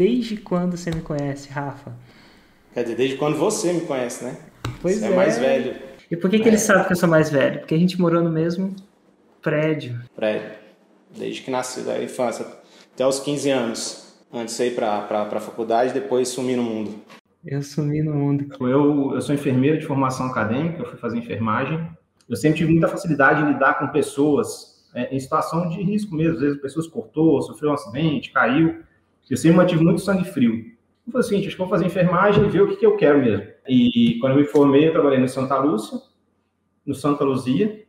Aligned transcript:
desde 0.00 0.38
quando 0.38 0.78
você 0.78 0.90
me 0.90 1.02
conhece, 1.02 1.50
Rafa? 1.50 1.92
Quer 2.72 2.84
dizer, 2.84 2.96
desde 2.96 3.16
quando 3.18 3.36
você 3.36 3.70
me 3.70 3.82
conhece, 3.82 4.24
né? 4.24 4.34
Pois 4.80 4.98
você 4.98 5.04
é. 5.04 5.12
é 5.12 5.14
mais 5.14 5.36
velho. 5.36 5.76
E 6.10 6.16
por 6.16 6.30
que, 6.30 6.38
que 6.38 6.48
ele 6.48 6.56
sabe 6.56 6.86
que 6.86 6.92
eu 6.92 6.96
sou 6.96 7.08
mais 7.08 7.28
velho? 7.28 7.58
Porque 7.60 7.74
a 7.74 7.78
gente 7.78 8.00
morou 8.00 8.22
no 8.22 8.30
mesmo 8.30 8.74
prédio. 9.42 10.00
Prédio. 10.16 10.52
Desde 11.14 11.42
que 11.42 11.50
nasceu, 11.50 11.84
da 11.84 12.02
infância. 12.02 12.46
Até 12.94 13.06
os 13.06 13.20
15 13.20 13.50
anos. 13.50 14.14
Antes 14.32 14.56
de 14.56 14.64
ir 14.68 14.74
para 14.74 15.06
a 15.06 15.40
faculdade, 15.40 15.92
depois 15.92 16.28
sumir 16.28 16.56
no 16.56 16.62
mundo. 16.62 16.94
Eu 17.44 17.62
sumi 17.62 18.02
no 18.02 18.14
mundo. 18.14 18.46
Eu, 18.58 19.14
eu 19.14 19.20
sou 19.20 19.34
enfermeiro 19.34 19.78
de 19.78 19.84
formação 19.84 20.26
acadêmica, 20.26 20.80
eu 20.80 20.86
fui 20.86 20.96
fazer 20.96 21.18
enfermagem. 21.18 21.86
Eu 22.26 22.36
sempre 22.36 22.58
tive 22.58 22.72
muita 22.72 22.88
facilidade 22.88 23.42
em 23.42 23.52
lidar 23.52 23.78
com 23.78 23.88
pessoas 23.88 24.86
é, 24.94 25.14
em 25.14 25.20
situação 25.20 25.68
de 25.68 25.82
risco 25.82 26.14
mesmo. 26.14 26.36
Às 26.36 26.40
vezes 26.40 26.58
a 26.58 26.62
pessoa 26.62 26.82
se 26.82 26.90
cortou, 26.90 27.42
sofreu 27.42 27.70
um 27.70 27.74
acidente, 27.74 28.32
caiu. 28.32 28.88
Eu 29.28 29.36
sempre 29.36 29.56
mantive 29.56 29.82
muito 29.82 30.00
sangue 30.00 30.24
frio. 30.24 30.70
Eu 31.06 31.12
falei 31.12 31.26
assim, 31.26 31.38
acho 31.40 31.50
que 31.50 31.58
vou 31.58 31.68
fazer 31.68 31.86
enfermagem 31.86 32.44
e 32.44 32.48
ver 32.48 32.62
o 32.62 32.68
que, 32.68 32.76
que 32.76 32.86
eu 32.86 32.96
quero 32.96 33.18
mesmo. 33.20 33.46
E 33.68 34.18
quando 34.20 34.32
eu 34.32 34.38
me 34.38 34.44
formei, 34.44 34.88
eu 34.88 34.92
trabalhei 34.92 35.18
no 35.18 35.28
Santa 35.28 35.58
Lúcia, 35.58 35.98
no 36.84 36.94
Santa 36.94 37.24
Luzia. 37.24 37.84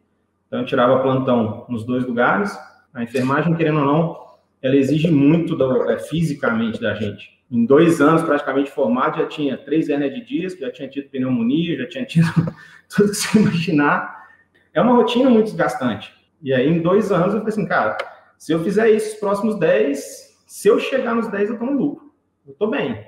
Então 0.48 0.60
eu 0.60 0.66
tirava 0.66 1.02
plantão 1.02 1.66
nos 1.70 1.86
dois 1.86 2.06
lugares. 2.06 2.58
A 2.94 3.04
enfermagem, 3.04 3.56
querendo 3.56 3.80
ou 3.80 3.86
não, 3.86 4.22
ela 4.62 4.76
exige 4.76 5.10
muito 5.10 5.56
do, 5.56 5.90
é, 5.90 5.98
fisicamente 6.00 6.80
da 6.80 6.94
gente. 6.94 7.42
Em 7.50 7.66
dois 7.66 8.00
anos, 8.00 8.22
praticamente 8.22 8.72
formado, 8.72 9.18
já 9.18 9.26
tinha 9.28 9.58
três 9.58 9.90
hernias 9.90 10.14
de 10.14 10.24
disco, 10.24 10.62
já 10.62 10.72
tinha 10.72 10.88
tido 10.88 11.10
pneumonia, 11.10 11.78
já 11.78 11.88
tinha 11.88 12.06
tido 12.06 12.28
tudo 12.94 13.10
que 13.10 13.16
você 13.16 13.40
imaginar. 13.40 14.28
É 14.74 14.82
uma 14.82 14.94
rotina 14.94 15.30
muito 15.30 15.46
desgastante. 15.46 16.14
E 16.42 16.54
aí, 16.54 16.68
em 16.68 16.82
dois 16.82 17.12
anos, 17.12 17.34
eu 17.34 17.40
falei 17.40 17.48
assim, 17.48 17.68
cara, 17.68 17.98
se 18.38 18.52
eu 18.52 18.64
fizer 18.64 18.90
isso 18.90 19.14
os 19.14 19.20
próximos 19.20 19.60
dez, 19.60 20.31
se 20.52 20.68
eu 20.68 20.78
chegar 20.78 21.16
nos 21.16 21.30
dez, 21.30 21.50
eu 21.50 21.58
tô 21.58 21.64
no 21.64 21.78
lucro. 21.78 22.12
Eu 22.46 22.54
tô 22.56 22.68
bem. 22.68 23.08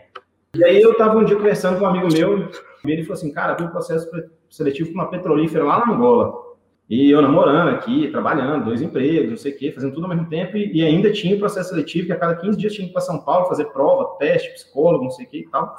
E 0.56 0.64
aí, 0.64 0.82
eu 0.82 0.96
tava 0.96 1.18
um 1.18 1.26
dia 1.26 1.36
conversando 1.36 1.78
com 1.78 1.84
um 1.84 1.90
amigo 1.90 2.08
meu, 2.10 2.50
e 2.86 2.90
ele 2.90 3.04
falou 3.04 3.16
assim, 3.16 3.34
cara, 3.34 3.54
tem 3.54 3.68
um 3.68 3.70
processo 3.70 4.10
seletivo 4.50 4.94
para 4.94 5.02
uma 5.02 5.12
petrolífera 5.12 5.66
lá 5.66 5.86
na 5.86 5.94
Angola. 5.94 6.42
E 6.90 7.12
eu 7.12 7.22
namorando 7.22 7.68
aqui, 7.76 8.08
trabalhando, 8.12 8.64
dois 8.64 8.82
empregos, 8.82 9.30
não 9.30 9.36
sei 9.36 9.52
o 9.52 9.58
quê, 9.58 9.74
fazendo 9.74 9.94
tudo 9.94 10.06
ao 10.06 10.10
mesmo 10.16 10.30
tempo, 10.30 10.56
e, 10.56 10.72
e 10.78 10.86
ainda 10.86 11.12
tinha 11.12 11.36
o 11.36 11.40
processo 11.40 11.72
seletivo, 11.72 12.08
que 12.08 12.14
a 12.14 12.18
cada 12.18 12.34
15 12.38 12.58
dias 12.58 12.72
tinha 12.72 12.86
que 12.86 12.92
ir 12.92 12.94
para 12.94 13.02
São 13.02 13.20
Paulo 13.20 13.50
fazer 13.50 13.66
prova, 13.66 14.18
teste, 14.18 14.54
psicólogo, 14.54 15.04
não 15.04 15.12
sei 15.12 15.26
o 15.26 15.30
quê 15.30 15.40
e 15.40 15.50
tal. 15.50 15.76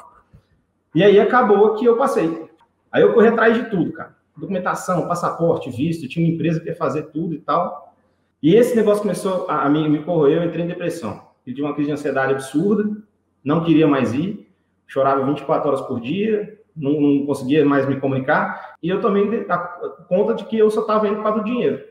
E 0.95 1.03
aí 1.03 1.19
acabou 1.19 1.77
que 1.77 1.87
eu 1.87 1.97
passei. 1.97 2.47
Aí 2.93 3.01
eu 3.01 3.15
corri 3.15 3.29
atrás 3.29 3.57
de 3.57 3.71
tudo, 3.71 3.91
cara. 3.91 4.15
Documentação, 4.37 5.09
passaporte, 5.09 5.71
visto, 5.71 6.07
tinha 6.09 6.27
uma 6.27 6.35
empresa 6.35 6.61
que 6.61 6.69
ia 6.69 6.77
fazer 6.77 7.05
tudo 7.05 7.33
e 7.33 7.39
tal. 7.39 7.95
E 8.43 8.55
esse 8.55 8.77
negócio 8.77 9.01
começou 9.01 9.47
a, 9.49 9.63
a 9.63 9.71
me, 9.71 9.89
me 9.89 10.03
corroer, 10.03 10.43
eu 10.43 10.45
entrei 10.45 10.63
em 10.63 10.69
depressão. 10.69 11.33
Tive 11.45 11.63
uma 11.63 11.75
crise 11.75 11.89
de 11.89 11.93
ansiedade 11.93 12.33
absurda, 12.33 12.97
não 13.45 13.63
queria 13.63 13.87
mais 13.87 14.15
ir, 14.15 14.49
chorava 14.87 15.25
24 15.25 15.69
horas 15.69 15.81
por 15.83 16.01
dia, 16.01 16.59
não, 16.77 17.01
não, 17.01 17.27
conseguia 17.27 17.65
mais 17.65 17.87
me 17.87 18.01
comunicar, 18.01 18.77
e 18.83 18.89
eu 18.89 19.01
tomei 19.01 19.47
a 19.49 19.59
conta 20.09 20.35
de 20.35 20.45
que 20.45 20.59
eu 20.59 20.71
só 20.71 20.81
estava 20.81 21.07
indo 21.07 21.23
para 21.23 21.37
o 21.37 21.45
dinheiro. 21.45 21.83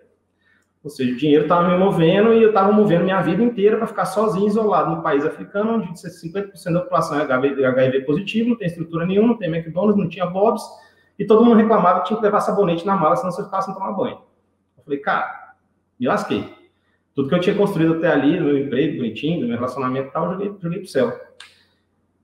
Ou 0.83 0.89
seja, 0.89 1.13
o 1.13 1.17
dinheiro 1.17 1.43
estava 1.43 1.69
me 1.69 1.77
movendo 1.77 2.33
e 2.33 2.43
eu 2.43 2.49
estava 2.49 2.71
movendo 2.73 3.05
minha 3.05 3.21
vida 3.21 3.41
inteira 3.41 3.77
para 3.77 3.87
ficar 3.87 4.05
sozinho, 4.05 4.47
isolado 4.47 4.93
no 4.93 5.01
país 5.01 5.25
africano, 5.25 5.75
onde 5.75 5.93
50% 5.93 6.73
da 6.73 6.81
população 6.81 7.19
é 7.19 7.23
HIV, 7.23 8.01
positivo, 8.01 8.49
não 8.49 8.57
tem 8.57 8.67
estrutura 8.67 9.05
nenhuma, 9.05 9.29
não 9.29 9.37
tem 9.37 9.49
McDonald's, 9.49 9.95
não 9.97 10.09
tinha 10.09 10.25
Bob's, 10.25 10.61
e 11.17 11.25
todo 11.25 11.45
mundo 11.45 11.55
reclamava 11.55 12.01
que 12.01 12.07
tinha 12.07 12.17
que 12.17 12.25
levar 12.25 12.41
sabonete 12.41 12.85
na 12.85 12.97
mala, 12.97 13.15
senão 13.15 13.31
você 13.31 13.43
ficava 13.43 13.61
sem 13.61 13.73
tomar 13.73 13.93
banho. 13.93 14.17
Eu 14.77 14.83
falei, 14.83 14.99
cara, 14.99 15.53
me 15.97 16.05
lasquei. 16.05 16.62
Tudo 17.15 17.29
que 17.29 17.35
eu 17.35 17.39
tinha 17.39 17.55
construído 17.55 17.95
até 17.95 18.07
ali, 18.07 18.39
no 18.39 18.45
meu 18.45 18.57
emprego 18.57 18.97
bonitinho, 18.97 19.41
no 19.41 19.47
meu 19.47 19.55
relacionamento 19.55 20.09
e 20.09 20.11
tal, 20.11 20.25
eu 20.25 20.31
joguei, 20.31 20.55
joguei 20.59 20.79
pro 20.79 20.87
céu. 20.87 21.19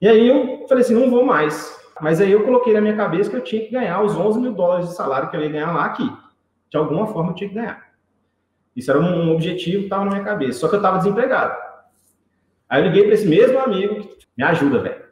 E 0.02 0.08
aí 0.08 0.28
eu 0.28 0.66
falei 0.68 0.84
assim, 0.84 0.96
não 0.96 1.10
vou 1.10 1.26
mais. 1.26 1.78
Mas 2.02 2.22
aí 2.22 2.32
eu 2.32 2.44
coloquei 2.44 2.74
na 2.74 2.82
minha 2.82 2.96
cabeça 2.96 3.30
que 3.30 3.36
eu 3.36 3.44
tinha 3.44 3.62
que 3.64 3.72
ganhar 3.72 4.02
os 4.02 4.16
11 4.16 4.40
mil 4.40 4.54
dólares 4.54 4.88
de 4.88 4.96
salário 4.96 5.30
que 5.30 5.36
eu 5.36 5.42
ia 5.42 5.50
ganhar 5.50 5.74
lá 5.74 5.86
aqui. 5.86 6.10
De 6.70 6.78
alguma 6.78 7.08
forma 7.08 7.32
eu 7.32 7.36
tinha 7.36 7.50
que 7.50 7.56
ganhar. 7.56 7.90
Isso 8.76 8.90
era 8.90 9.00
um 9.00 9.34
objetivo 9.34 9.80
que 9.80 9.84
estava 9.86 10.06
na 10.06 10.12
minha 10.12 10.24
cabeça. 10.24 10.60
Só 10.60 10.70
que 10.70 10.76
eu 10.76 10.80
estava 10.80 10.98
desempregado. 10.98 11.54
Aí 12.70 12.82
eu 12.82 12.88
liguei 12.88 13.04
para 13.04 13.14
esse 13.14 13.28
mesmo 13.28 13.60
amigo, 13.60 14.10
me 14.38 14.44
ajuda, 14.44 14.80
velho. 14.80 15.04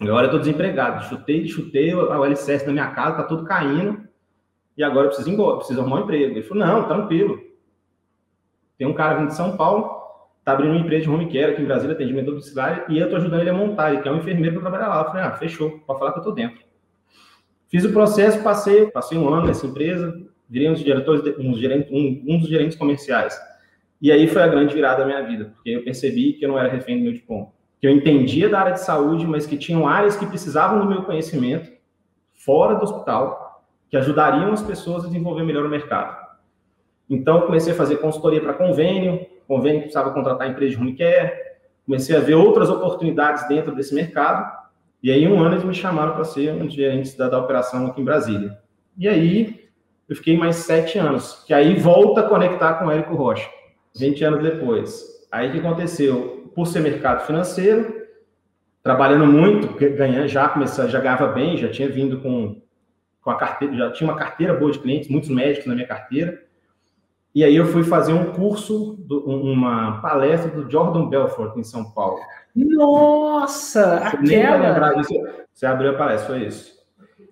Agora 0.00 0.22
eu 0.22 0.26
estou 0.26 0.40
desempregado. 0.40 1.04
Chutei, 1.04 1.46
chutei 1.46 1.94
o 1.94 2.24
LCS 2.24 2.64
da 2.64 2.72
minha 2.72 2.90
casa, 2.92 3.18
tá 3.18 3.22
tudo 3.24 3.44
caindo. 3.44 4.08
E 4.76 4.82
agora 4.82 5.06
eu 5.06 5.08
preciso 5.08 5.28
ir 5.28 5.34
embora, 5.34 5.58
preciso 5.58 5.80
arrumar 5.80 5.96
um 5.96 6.04
emprego. 6.04 6.32
Ele 6.32 6.42
falou, 6.42 6.66
não, 6.66 6.88
tranquilo. 6.88 7.49
Tem 8.80 8.86
um 8.86 8.94
cara 8.94 9.18
vindo 9.18 9.28
de 9.28 9.34
São 9.34 9.58
Paulo, 9.58 9.90
tá 10.42 10.52
abrindo 10.52 10.70
uma 10.70 10.80
empresa 10.80 11.02
de 11.02 11.10
home 11.10 11.26
care 11.26 11.52
aqui 11.52 11.60
em 11.60 11.66
Brasília, 11.66 11.94
atendimento 11.94 12.30
domiciliário, 12.30 12.84
e 12.88 12.98
eu 12.98 13.10
tô 13.10 13.16
ajudando 13.16 13.42
ele 13.42 13.50
a 13.50 13.52
montar, 13.52 13.92
ele 13.92 14.00
quer 14.00 14.10
um 14.10 14.16
enfermeiro 14.16 14.54
para 14.54 14.70
trabalhar 14.70 14.88
lá. 14.88 15.02
Eu 15.02 15.04
falei, 15.04 15.22
ah, 15.22 15.32
fechou, 15.32 15.80
pode 15.86 15.98
falar 15.98 16.12
que 16.14 16.20
eu 16.20 16.22
tô 16.22 16.32
dentro. 16.32 16.62
Fiz 17.68 17.84
o 17.84 17.92
processo, 17.92 18.42
passei, 18.42 18.86
passei 18.86 19.18
um 19.18 19.28
ano 19.28 19.48
nessa 19.48 19.66
empresa, 19.66 20.18
virei 20.48 20.70
um 20.70 20.72
dos 20.72 20.82
diretores, 20.82 21.22
um, 21.36 21.50
um, 21.50 22.24
um 22.26 22.38
dos 22.38 22.48
gerentes 22.48 22.74
comerciais. 22.74 23.38
E 24.00 24.10
aí 24.10 24.26
foi 24.26 24.40
a 24.40 24.48
grande 24.48 24.72
virada 24.72 25.00
da 25.00 25.06
minha 25.06 25.22
vida, 25.24 25.52
porque 25.54 25.68
eu 25.68 25.84
percebi 25.84 26.32
que 26.32 26.46
eu 26.46 26.48
não 26.48 26.58
era 26.58 26.70
refém 26.70 26.96
do 26.96 27.04
meu 27.04 27.12
diploma. 27.12 27.48
Que 27.82 27.86
eu 27.86 27.90
entendia 27.90 28.48
da 28.48 28.60
área 28.60 28.72
de 28.72 28.80
saúde, 28.80 29.26
mas 29.26 29.46
que 29.46 29.58
tinham 29.58 29.86
áreas 29.86 30.16
que 30.16 30.24
precisavam 30.24 30.80
do 30.80 30.86
meu 30.86 31.02
conhecimento, 31.02 31.70
fora 32.32 32.76
do 32.76 32.82
hospital, 32.84 33.62
que 33.90 33.96
ajudariam 33.98 34.50
as 34.54 34.62
pessoas 34.62 35.04
a 35.04 35.08
desenvolver 35.08 35.44
melhor 35.44 35.66
o 35.66 35.68
mercado. 35.68 36.19
Então, 37.10 37.40
comecei 37.42 37.72
a 37.72 37.76
fazer 37.76 37.96
consultoria 37.96 38.40
para 38.40 38.54
convênio, 38.54 39.26
convênio 39.48 39.80
que 39.80 39.86
precisava 39.86 40.12
contratar 40.12 40.48
empresa 40.48 40.76
de 40.76 40.80
home 40.80 40.96
care, 40.96 41.32
comecei 41.84 42.16
a 42.16 42.20
ver 42.20 42.34
outras 42.34 42.70
oportunidades 42.70 43.48
dentro 43.48 43.74
desse 43.74 43.92
mercado, 43.92 44.60
e 45.02 45.10
aí, 45.10 45.26
um 45.26 45.42
ano, 45.42 45.54
eles 45.54 45.64
me 45.64 45.74
chamaram 45.74 46.12
para 46.12 46.24
ser 46.24 46.52
um 46.52 46.66
dos 46.66 46.74
gerentes 46.74 47.16
da, 47.16 47.28
da 47.28 47.38
operação 47.38 47.86
aqui 47.86 48.02
em 48.02 48.04
Brasília. 48.04 48.58
E 48.98 49.08
aí, 49.08 49.68
eu 50.06 50.14
fiquei 50.14 50.36
mais 50.36 50.56
sete 50.56 50.98
anos, 50.98 51.42
que 51.46 51.54
aí 51.54 51.74
volta 51.74 52.20
a 52.20 52.28
conectar 52.28 52.74
com 52.74 52.86
o 52.86 52.90
Érico 52.90 53.14
Rocha, 53.14 53.48
20 53.96 54.24
anos 54.24 54.42
depois. 54.42 55.26
Aí, 55.32 55.48
o 55.48 55.52
que 55.52 55.58
aconteceu? 55.58 56.50
Por 56.54 56.66
ser 56.66 56.80
mercado 56.80 57.26
financeiro, 57.26 58.06
trabalhando 58.82 59.26
muito, 59.26 59.68
ganhando, 59.96 60.28
já 60.28 60.48
comecei, 60.48 60.88
já 60.88 61.00
ganhava 61.00 61.28
bem, 61.28 61.56
já 61.56 61.70
tinha 61.70 61.88
vindo 61.88 62.20
com, 62.20 62.60
com 63.22 63.30
a 63.30 63.36
carteira, 63.36 63.74
já 63.74 63.92
tinha 63.92 64.10
uma 64.10 64.18
carteira 64.18 64.52
boa 64.52 64.70
de 64.70 64.80
clientes, 64.80 65.08
muitos 65.08 65.30
médicos 65.30 65.66
na 65.66 65.74
minha 65.74 65.86
carteira, 65.86 66.42
e 67.34 67.44
aí 67.44 67.54
eu 67.54 67.66
fui 67.66 67.82
fazer 67.84 68.12
um 68.12 68.32
curso, 68.32 68.98
uma 69.08 70.00
palestra 70.00 70.50
do 70.50 70.70
Jordan 70.70 71.08
Belfort 71.08 71.56
em 71.56 71.62
São 71.62 71.90
Paulo. 71.92 72.18
Nossa, 72.54 73.96
aquela! 73.98 75.02
Você 75.52 75.66
abriu 75.66 75.90
a 75.90 75.94
palestra, 75.94 76.34
foi 76.34 76.46
isso. 76.46 76.80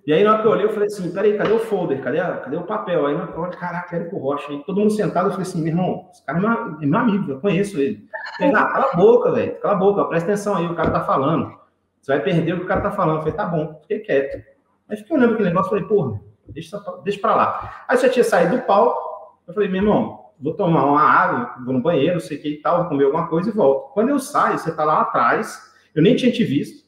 E 0.07 0.13
aí 0.13 0.25
na 0.25 0.33
hora 0.33 0.41
que 0.41 0.49
eu 0.49 0.53
olhei, 0.53 0.65
eu 0.65 0.73
falei 0.73 0.87
assim, 0.87 1.13
peraí, 1.13 1.37
cadê 1.37 1.53
o 1.53 1.59
folder? 1.59 2.01
Cadê, 2.03 2.19
a, 2.19 2.39
cadê 2.39 2.57
o 2.57 2.63
papel? 2.63 3.07
Aí 3.07 3.15
na 3.15 3.25
hora 3.25 3.31
eu 3.31 3.35
falei, 3.35 3.59
caraca, 3.59 3.97
Érico 3.97 4.17
Rocha. 4.17 4.51
Aí 4.51 4.63
todo 4.65 4.81
mundo 4.81 4.91
sentado, 4.91 5.27
eu 5.27 5.33
falei 5.33 5.47
assim, 5.47 5.61
meu 5.61 5.69
irmão, 5.69 6.09
esse 6.11 6.25
cara 6.25 6.39
é 6.39 6.41
meu, 6.41 6.51
é 6.51 6.87
meu 6.87 6.99
amigo, 6.99 7.33
eu 7.33 7.41
conheço 7.41 7.79
ele. 7.79 8.09
Falei, 8.39 8.55
ah, 8.55 8.65
cala 8.67 8.91
a 8.91 8.97
boca, 8.97 9.33
velho, 9.33 9.61
cala 9.61 9.75
a 9.75 9.77
boca, 9.77 10.05
presta 10.05 10.31
atenção 10.31 10.57
aí, 10.57 10.67
o 10.67 10.75
cara 10.75 10.91
tá 10.93 11.01
falando. 11.01 11.59
Você 12.01 12.13
vai 12.13 12.23
perder 12.23 12.55
o 12.55 12.59
que 12.59 12.65
o 12.65 12.67
cara 12.67 12.81
tá 12.81 12.91
falando. 12.91 13.17
Eu 13.17 13.21
falei, 13.21 13.35
tá 13.35 13.45
bom, 13.45 13.79
fiquei 13.83 13.99
quieto. 13.99 14.43
Aí 14.89 14.97
fiquei 14.97 15.15
olhando 15.15 15.35
aquele 15.35 15.49
negócio, 15.51 15.69
falei, 15.69 15.85
porra, 15.85 16.19
deixa, 16.49 16.83
deixa 17.05 17.21
pra 17.21 17.37
lá. 17.37 17.85
Aí 17.87 17.97
você 17.99 18.09
tinha 18.09 18.25
saído 18.25 18.57
do 18.57 18.63
palco, 18.63 19.08
eu 19.49 19.55
falei, 19.55 19.69
meu 19.69 19.81
irmão, 19.81 20.27
vou 20.39 20.55
tomar 20.55 20.85
uma 20.85 21.01
água, 21.01 21.65
vou 21.65 21.73
no 21.73 21.81
banheiro, 21.81 22.21
sei 22.21 22.37
que 22.37 22.49
e 22.49 22.57
tal, 22.61 22.81
vou 22.81 22.89
comer 22.91 23.05
alguma 23.05 23.27
coisa 23.29 23.49
e 23.49 23.53
volto. 23.53 23.93
Quando 23.95 24.11
eu 24.11 24.19
saio, 24.19 24.59
você 24.59 24.71
está 24.71 24.85
lá 24.85 25.01
atrás, 25.01 25.73
eu 25.95 26.03
nem 26.03 26.15
tinha 26.15 26.31
te 26.31 26.45
visto, 26.45 26.87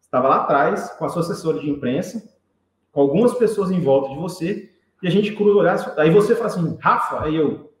estava 0.00 0.28
lá 0.28 0.42
atrás 0.42 0.90
com 0.90 1.06
a 1.06 1.08
sua 1.08 1.22
assessora 1.22 1.58
de 1.58 1.68
imprensa, 1.68 2.22
com 2.92 3.00
algumas 3.00 3.34
pessoas 3.34 3.70
em 3.70 3.80
volta 3.80 4.10
de 4.10 4.16
você, 4.16 4.70
e 5.02 5.08
a 5.08 5.10
gente 5.10 5.34
cruza 5.34 5.58
olhar, 5.58 5.94
aí 5.98 6.10
você 6.10 6.34
fala 6.36 6.46
assim, 6.46 6.78
Rafa, 6.80 7.24
aí 7.24 7.34
eu, 7.34 7.72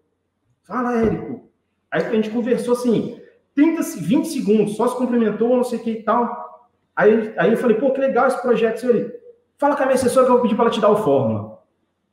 fala, 0.64 0.96
Érico. 0.96 1.48
Aí 1.90 2.06
a 2.06 2.10
gente 2.10 2.30
conversou 2.30 2.74
assim, 2.74 3.20
30, 3.54 3.82
20 4.00 4.26
segundos, 4.26 4.76
só 4.76 4.88
se 4.88 4.96
cumprimentou, 4.96 5.56
não 5.56 5.64
sei 5.64 5.78
o 5.78 5.82
que 5.82 5.90
e 5.90 6.02
tal. 6.02 6.68
Aí, 6.96 7.32
aí 7.36 7.52
eu 7.52 7.56
falei, 7.56 7.76
pô, 7.76 7.92
que 7.92 8.00
legal 8.00 8.26
esse 8.26 8.40
projeto, 8.40 8.78
senhor. 8.78 9.12
Fala 9.58 9.76
com 9.76 9.82
a 9.82 9.86
minha 9.86 9.94
assessora 9.94 10.26
que 10.26 10.32
eu 10.32 10.34
vou 10.34 10.42
pedir 10.42 10.56
para 10.56 10.64
ela 10.64 10.74
te 10.74 10.80
dar 10.80 10.90
o 10.90 10.96
fórmula. 10.96 11.62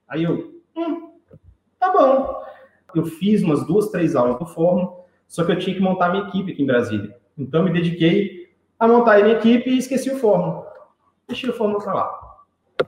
Aí 0.08 0.24
eu, 0.24 0.62
hum, 0.76 1.11
Tá 1.82 1.92
bom. 1.92 2.44
Eu 2.94 3.06
fiz 3.06 3.42
umas 3.42 3.66
duas, 3.66 3.90
três 3.90 4.16
aulas 4.16 4.38
do 4.38 4.46
Fórmula, 4.46 4.94
só 5.28 5.44
que 5.44 5.52
eu 5.52 5.58
tinha 5.58 5.76
que 5.76 5.82
montar 5.82 6.10
minha 6.10 6.28
equipe 6.28 6.52
aqui 6.52 6.62
em 6.62 6.68
Brasília. 6.68 7.18
Então, 7.36 7.64
me 7.64 7.74
dediquei 7.74 8.52
a 8.80 8.88
montar 8.88 9.18
a 9.18 9.24
minha 9.24 9.36
equipe 9.36 9.68
e 9.68 9.80
esqueci 9.80 10.12
o 10.12 10.18
Fórmula. 10.18 10.72
Deixei 11.28 11.50
o 11.50 11.54
Fórmula 11.54 11.84
para 11.84 11.94
lá. 11.94 12.22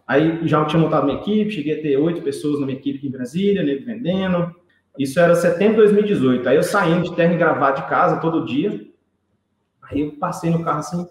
Aí 0.08 0.48
já 0.48 0.64
tinha 0.66 0.80
montado 0.80 1.06
minha 1.06 1.18
equipe, 1.18 1.50
cheguei 1.50 1.80
a 1.80 1.82
ter 1.82 1.98
oito 1.98 2.22
pessoas 2.22 2.60
na 2.60 2.68
minha 2.68 2.78
equipe 2.78 3.00
aqui 3.00 3.08
em 3.08 3.12
Brasília, 3.12 3.64
nego 3.64 3.84
vendendo. 3.84 4.56
Isso 5.00 5.20
era 5.20 5.34
setembro 5.34 5.78
de 5.78 5.94
2018. 5.94 6.48
Aí 6.48 6.56
eu 6.56 6.64
saindo 6.64 7.04
de 7.04 7.16
terno 7.16 7.34
e 7.34 7.38
gravata 7.38 7.82
de 7.82 7.90
casa 7.90 8.18
todo 8.18 8.46
dia. 8.46 8.86
Aí 9.82 10.02
eu 10.02 10.12
passei 10.18 10.52
no 10.52 10.64
carro 10.64 10.80
assim. 10.80 11.02
Eu 11.02 11.10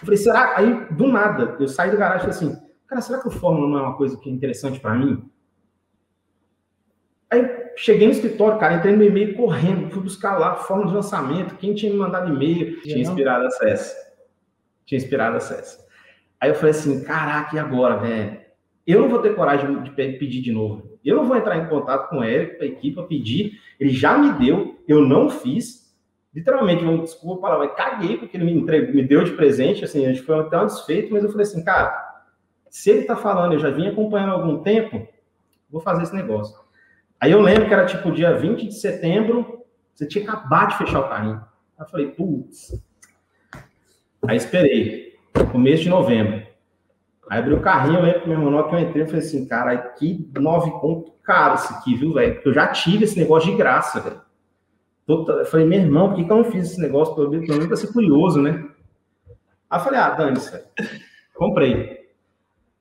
falei, 0.00 0.16
será? 0.16 0.56
Aí, 0.56 0.86
do 0.92 1.06
nada, 1.06 1.56
eu 1.60 1.68
saí 1.68 1.92
do 1.92 1.96
garagem 1.96 2.28
e 2.28 2.32
falei 2.32 2.50
assim, 2.50 2.66
cara, 2.88 3.00
será 3.00 3.20
que 3.20 3.28
o 3.28 3.30
Fórmula 3.30 3.68
não 3.68 3.78
é 3.78 3.82
uma 3.82 3.96
coisa 3.96 4.16
que 4.16 4.28
é 4.28 4.32
interessante 4.32 4.80
para 4.80 4.94
mim? 4.94 5.30
Aí 7.30 7.48
cheguei 7.76 8.06
no 8.06 8.12
escritório, 8.12 8.58
cara, 8.58 8.74
entrei 8.74 8.96
no 8.96 9.04
e-mail 9.04 9.34
correndo, 9.34 9.90
fui 9.90 10.02
buscar 10.02 10.36
lá 10.36 10.56
forma 10.56 10.86
de 10.86 10.94
lançamento, 10.94 11.56
quem 11.56 11.74
tinha 11.74 11.92
me 11.92 11.98
mandado 11.98 12.34
e-mail, 12.34 12.80
tinha 12.82 12.98
inspirado 12.98 13.46
acesso. 13.46 13.94
Tinha 14.84 14.98
inspirado 14.98 15.36
acesso. 15.36 15.78
Aí 16.40 16.50
eu 16.50 16.54
falei 16.54 16.70
assim, 16.70 17.04
caraca, 17.04 17.54
e 17.54 17.58
agora, 17.58 17.96
velho? 17.98 18.40
Eu 18.86 19.02
não 19.02 19.08
vou 19.08 19.20
ter 19.20 19.36
coragem 19.36 19.82
de 19.82 19.90
pedir 19.90 20.40
de 20.40 20.50
novo. 20.50 20.98
Eu 21.04 21.16
não 21.16 21.24
vou 21.24 21.36
entrar 21.36 21.56
em 21.56 21.68
contato 21.68 22.08
com 22.08 22.18
o 22.18 22.24
Érico, 22.24 22.62
a 22.62 22.66
equipe, 22.66 23.00
pedir. 23.06 23.60
Ele 23.78 23.90
já 23.90 24.18
me 24.18 24.32
deu, 24.32 24.82
eu 24.88 25.00
não 25.00 25.30
fiz. 25.30 25.94
Literalmente, 26.34 26.84
não 26.84 26.98
desculpa 26.98 27.38
a 27.38 27.50
palavra, 27.50 27.74
caguei 27.74 28.16
porque 28.16 28.36
ele 28.36 28.44
me, 28.44 28.52
entregou, 28.52 28.94
me 28.94 29.02
deu 29.02 29.24
de 29.24 29.32
presente, 29.32 29.84
assim, 29.84 30.06
a 30.06 30.12
gente 30.12 30.22
foi 30.22 30.38
até 30.38 30.60
um 30.60 30.66
desfeito, 30.66 31.12
mas 31.12 31.24
eu 31.24 31.30
falei 31.30 31.44
assim, 31.44 31.64
cara, 31.64 32.22
se 32.68 32.90
ele 32.90 33.02
tá 33.02 33.16
falando, 33.16 33.52
eu 33.54 33.58
já 33.58 33.70
vim 33.70 33.88
acompanhando 33.88 34.30
há 34.30 34.34
algum 34.34 34.62
tempo, 34.62 35.08
vou 35.68 35.80
fazer 35.80 36.04
esse 36.04 36.14
negócio. 36.14 36.56
Aí 37.20 37.32
eu 37.32 37.40
lembro 37.40 37.66
que 37.66 37.74
era 37.74 37.84
tipo 37.84 38.10
dia 38.12 38.36
20 38.36 38.66
de 38.66 38.74
setembro, 38.74 39.66
você 39.94 40.06
tinha 40.06 40.24
acabado 40.24 40.70
de 40.70 40.78
fechar 40.78 41.00
o 41.00 41.08
carrinho. 41.08 41.44
Aí 41.78 41.84
eu 41.84 41.86
falei, 41.86 42.06
putz. 42.08 42.82
Aí 44.26 44.36
esperei, 44.36 45.18
começo 45.52 45.82
de 45.82 45.90
novembro. 45.90 46.46
Aí 47.28 47.38
abri 47.38 47.54
o 47.54 47.60
carrinho, 47.60 47.98
eu 47.98 48.02
lembro 48.02 48.22
que 48.22 48.28
meu 48.28 48.40
irmão 48.40 48.68
que 48.68 48.74
eu 48.74 48.80
entrei, 48.80 49.02
eu 49.02 49.06
falei 49.06 49.20
assim, 49.20 49.46
cara, 49.46 49.76
que 49.76 50.28
nove 50.38 50.70
pontos 50.80 51.12
caro 51.22 51.54
esse 51.54 51.72
aqui, 51.72 51.94
viu, 51.94 52.12
velho? 52.12 52.34
Porque 52.34 52.48
eu 52.48 52.54
já 52.54 52.66
tive 52.68 53.04
esse 53.04 53.18
negócio 53.18 53.50
de 53.50 53.56
graça, 53.56 54.00
velho. 54.00 54.20
Eu 55.06 55.44
falei, 55.46 55.66
meu 55.66 55.80
irmão, 55.80 56.08
por 56.08 56.16
que, 56.16 56.24
que 56.24 56.32
eu 56.32 56.36
não 56.36 56.50
fiz 56.50 56.70
esse 56.70 56.80
negócio? 56.80 57.14
Pelo 57.14 57.30
menos 57.30 57.66
pra 57.66 57.76
ser 57.76 57.92
curioso, 57.92 58.40
né? 58.40 58.66
Aí 59.68 59.78
eu 59.78 59.84
falei, 59.84 60.00
ah, 60.00 60.10
dane-se, 60.10 60.60
comprei. 61.34 61.99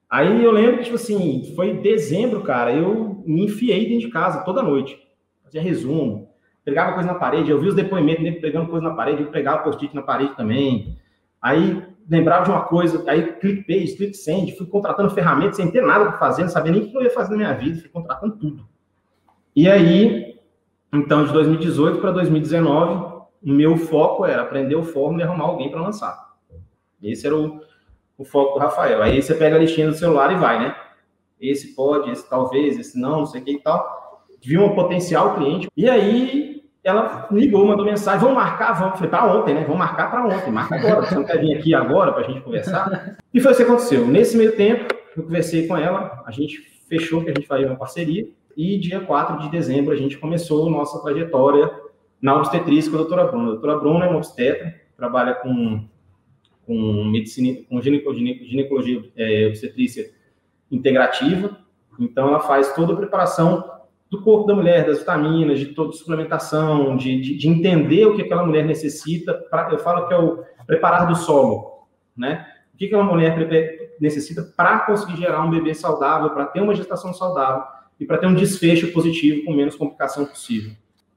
Aí 0.10 0.44
eu 0.44 0.52
lembro 0.52 0.78
que, 0.78 0.86
tipo 0.86 0.96
assim, 0.96 1.54
foi 1.56 1.70
em 1.70 1.82
dezembro, 1.82 2.42
cara, 2.42 2.74
eu 2.74 3.22
me 3.26 3.46
enfiei 3.46 3.88
dentro 3.88 4.08
de 4.08 4.12
casa 4.12 4.44
toda 4.44 4.64
noite. 4.64 5.00
Fazia 5.44 5.62
resumo, 5.62 6.30
pegava 6.66 6.94
coisa 6.94 7.08
na 7.08 7.20
parede, 7.20 7.52
eu 7.52 7.60
vi 7.60 7.68
os 7.68 7.76
depoimentos 7.76 8.24
dele 8.24 8.40
pegando 8.40 8.70
coisa 8.70 8.88
na 8.88 8.96
parede, 8.96 9.22
eu 9.22 9.30
pegava 9.30 9.64
post-it 9.64 9.94
na 9.96 10.02
parede 10.02 10.36
também. 10.36 10.98
Aí 11.40 11.84
lembrava 12.10 12.44
de 12.44 12.50
uma 12.50 12.62
coisa, 12.62 13.04
aí 13.08 13.34
click 13.34 13.64
paste, 13.68 13.98
click 13.98 14.18
send, 14.18 14.58
fui 14.58 14.66
contratando 14.66 15.12
ferramentas 15.12 15.58
sem 15.58 15.70
ter 15.70 15.82
nada 15.84 16.06
para 16.06 16.18
fazer, 16.18 16.42
não 16.42 16.50
sabia 16.50 16.72
nem 16.72 16.82
o 16.82 16.90
que 16.90 16.98
eu 16.98 17.04
ia 17.04 17.12
fazer 17.12 17.32
na 17.32 17.38
minha 17.38 17.54
vida, 17.54 17.80
fui 17.80 17.90
contratando 17.90 18.36
tudo. 18.38 18.68
E 19.56 19.70
aí, 19.70 20.40
então, 20.92 21.24
de 21.24 21.32
2018 21.34 22.00
para 22.00 22.12
2019, 22.12 23.20
o 23.44 23.52
meu 23.52 23.78
foco 23.78 24.26
era 24.26 24.42
aprender 24.42 24.76
o 24.76 24.84
fórmula 24.84 25.22
e 25.22 25.26
arrumar 25.26 25.46
alguém 25.46 25.70
para 25.70 25.82
lançar. 25.82 26.30
Esse 27.02 27.28
era 27.28 27.38
o, 27.38 27.62
o 28.20 28.26
foco 28.26 28.54
do 28.54 28.60
Rafael. 28.60 29.02
Aí 29.02 29.22
você 29.22 29.34
pega 29.34 29.56
a 29.56 29.60
listinha 29.60 29.88
do 29.88 29.96
celular 29.96 30.32
e 30.32 30.36
vai, 30.36 30.60
né? 30.60 30.76
Esse 31.40 31.74
pode, 31.74 32.12
esse 32.12 32.30
talvez, 32.30 32.78
esse 32.78 33.00
não, 33.00 33.20
não 33.20 33.26
sei 33.26 33.42
o 33.42 33.46
que 33.46 33.54
e 33.54 33.60
tal. 33.62 34.26
Viu 34.44 34.62
um 34.62 34.76
potencial 34.76 35.36
cliente. 35.36 35.70
E 35.76 35.90
aí, 35.90 36.62
ela 36.84 37.28
ligou, 37.32 37.66
mandou 37.66 37.86
mensagem, 37.86 38.20
vamos 38.20 38.36
marcar, 38.36 38.74
vamos. 38.74 38.96
Falei, 38.96 39.10
para 39.10 39.34
ontem, 39.34 39.54
né? 39.54 39.62
Vamos 39.62 39.78
marcar 39.78 40.12
para 40.12 40.26
ontem, 40.26 40.52
marca 40.52 40.76
agora. 40.76 41.06
Você 41.06 41.16
não 41.16 41.24
quer 41.24 41.40
vir 41.40 41.58
aqui 41.58 41.74
agora 41.74 42.12
para 42.12 42.22
a 42.22 42.28
gente 42.28 42.42
conversar? 42.42 43.18
E 43.32 43.40
foi 43.40 43.52
isso 43.52 43.64
que 43.64 43.70
aconteceu. 43.70 44.08
Nesse 44.08 44.36
meio 44.36 44.56
tempo, 44.56 44.92
eu 45.16 45.22
conversei 45.22 45.68
com 45.68 45.78
ela, 45.78 46.24
a 46.26 46.32
gente 46.32 46.58
fechou 46.90 47.24
que 47.24 47.30
a 47.30 47.34
gente 47.34 47.46
faria 47.46 47.68
uma 47.68 47.76
parceria, 47.76 48.28
e 48.58 48.80
dia 48.80 49.00
4 49.00 49.38
de 49.38 49.50
dezembro 49.50 49.94
a 49.94 49.96
gente 49.96 50.18
começou 50.18 50.68
nossa 50.68 51.00
trajetória 51.04 51.70
na 52.20 52.36
obstetrícia 52.36 52.90
com 52.90 52.98
a 52.98 53.02
doutora 53.02 53.26
Bruna. 53.26 53.44
A 53.44 53.52
doutora 53.52 53.78
Bruna 53.78 54.06
é 54.06 54.10
uma 54.10 54.18
obstetra, 54.18 54.74
trabalha 54.98 55.36
com, 55.36 55.88
com 56.70 57.04
medicina, 57.06 57.62
com 57.68 57.82
ginecologia, 57.82 58.46
ginecologia 58.46 59.04
é, 59.18 59.48
obstetrícia 59.48 60.12
integrativa, 60.72 61.58
então 62.00 62.28
ela 62.28 62.42
faz 62.42 62.76
toda 62.76 62.94
a 62.94 62.96
preparação 62.96 63.68
do 64.08 64.22
corpo 64.22 64.46
da 64.46 64.54
mulher, 64.54 64.86
das 64.86 65.00
vitaminas, 65.00 65.58
de 65.58 65.68
toda 65.68 65.94
suplementação, 65.94 66.96
de, 66.96 67.20
de, 67.20 67.36
de 67.36 67.48
entender 67.48 68.06
o 68.06 68.16
que 68.16 68.22
aquela 68.22 68.46
mulher 68.46 68.64
necessita. 68.66 69.34
Pra, 69.34 69.70
eu 69.72 69.80
falo 69.80 70.08
que 70.08 70.14
é 70.14 70.18
o 70.18 70.44
preparar 70.68 71.08
do 71.08 71.16
solo, 71.16 71.88
né? 72.16 72.46
O 72.72 72.78
que 72.78 72.86
aquela 72.86 73.04
mulher 73.04 73.36
necessita 74.00 74.44
para 74.56 74.82
conseguir 74.82 75.18
gerar 75.18 75.44
um 75.44 75.50
bebê 75.50 75.74
saudável, 75.74 76.30
para 76.30 76.46
ter 76.46 76.62
uma 76.62 76.76
gestação 76.76 77.16
saudável 77.16 77.64
e 78.00 78.06
para 78.06 78.20
ter 78.20 78.28
um 78.28 78.36
desfecho 78.36 78.92
positivo 78.94 79.44
com 79.44 79.54
menos 79.54 79.76
complicação 79.76 80.24
possível. 80.24 80.72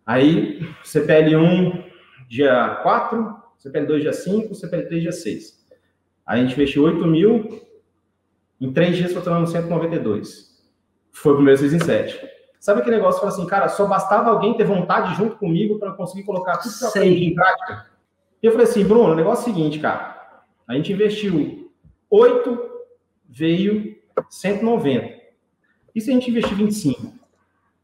Aí, 0.06 0.66
CPL1 0.82 1.84
dia 2.26 2.81
4, 2.82 3.42
CPL2 3.64 4.00
dia 4.00 4.12
5, 4.12 4.55
CPL3 4.55 5.00
dia 5.00 5.12
6. 5.12 5.67
Aí 6.26 6.41
a 6.41 6.44
gente 6.44 6.55
investiu 6.55 6.85
8 6.85 7.06
mil, 7.06 7.62
em 8.61 8.73
três 8.73 8.97
dias 8.97 9.12
faturando 9.12 9.47
192. 9.47 10.53
Foi 11.12 11.32
o 11.32 11.37
primeiro 11.37 11.59
6 11.59 11.75
em 11.75 11.81
7. 11.81 12.32
Sabe 12.59 12.81
aquele 12.81 12.97
negócio 12.97 13.20
que 13.20 13.26
fala 13.26 13.37
assim, 13.37 13.47
cara, 13.47 13.69
só 13.69 13.87
bastava 13.87 14.31
alguém 14.31 14.56
ter 14.56 14.64
vontade 14.64 15.17
junto 15.17 15.37
comigo 15.37 15.79
para 15.79 15.93
conseguir 15.93 16.23
colocar 16.23 16.59
tudo 16.59 16.76
que 16.79 16.85
eu 16.85 16.88
aprendi 16.88 17.25
em 17.25 17.35
prática? 17.35 17.91
E 18.43 18.47
eu 18.47 18.53
falei 18.53 18.67
assim, 18.67 18.85
Bruno, 18.85 19.12
o 19.12 19.17
negócio 19.17 19.49
é 19.49 19.50
o 19.50 19.55
seguinte, 19.55 19.79
cara. 19.79 20.43
A 20.67 20.75
gente 20.75 20.93
investiu 20.93 21.70
8, 22.08 22.70
veio 23.29 23.97
190. 24.31 25.23
E 25.94 26.00
se 26.00 26.11
a 26.11 26.15
gente 26.15 26.31
investir 26.31 26.56
25? 26.56 27.12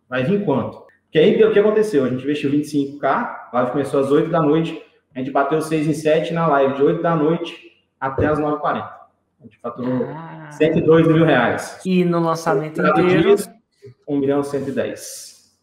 Vai 0.09 0.25
vir 0.25 0.45
quanto? 0.45 0.87
Que 1.11 1.19
aí 1.19 1.43
o 1.43 1.53
que 1.53 1.59
aconteceu? 1.59 2.05
A 2.05 2.09
gente 2.09 2.23
investiu 2.23 2.51
25k, 2.51 3.05
a 3.05 3.51
live 3.53 3.73
começou 3.73 4.01
às 4.01 4.11
8 4.11 4.31
da 4.31 4.41
noite, 4.41 4.83
a 5.15 5.19
gente 5.19 5.31
bateu 5.31 5.61
6 5.61 5.87
em 5.87 5.95
7 5.95 6.33
na 6.33 6.47
live, 6.47 6.75
de 6.75 6.83
8 6.83 7.03
da 7.03 7.17
noite 7.17 7.57
até 8.01 8.27
as 8.27 8.39
9h40. 8.39 8.99
A 9.41 9.45
gente 9.45 9.59
faturou 9.59 10.05
ah. 10.07 10.51
102 10.53 11.07
mil 11.09 11.25
reais. 11.25 11.81
E 11.85 12.05
no 12.05 12.21
lançamento 12.21 12.81
inteiro... 12.81 13.37
Dia, 13.37 13.59
1 14.07 14.17
milhão 14.19 14.43
110. 14.43 15.57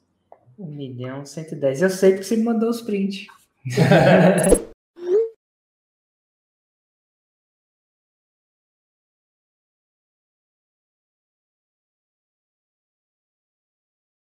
1 0.58 0.66
milhão 0.66 1.26
110. 1.26 1.82
Eu 1.82 1.90
sei 1.90 2.14
que 2.14 2.24
você 2.24 2.38
me 2.38 2.44
mandou 2.44 2.70
os 2.70 2.82
prints. 2.82 3.28